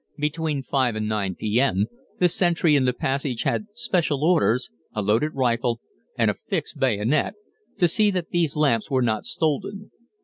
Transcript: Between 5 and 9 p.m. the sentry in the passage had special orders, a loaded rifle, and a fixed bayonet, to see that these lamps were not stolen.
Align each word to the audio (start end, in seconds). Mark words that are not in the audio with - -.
Between 0.17 0.63
5 0.63 0.95
and 0.95 1.07
9 1.07 1.35
p.m. 1.35 1.85
the 2.17 2.27
sentry 2.27 2.75
in 2.75 2.85
the 2.85 2.91
passage 2.93 3.43
had 3.43 3.67
special 3.75 4.23
orders, 4.23 4.71
a 4.95 4.99
loaded 5.03 5.35
rifle, 5.35 5.79
and 6.17 6.31
a 6.31 6.35
fixed 6.47 6.79
bayonet, 6.79 7.35
to 7.77 7.87
see 7.87 8.09
that 8.09 8.29
these 8.29 8.55
lamps 8.55 8.89
were 8.89 9.03
not 9.03 9.25
stolen. 9.27 9.91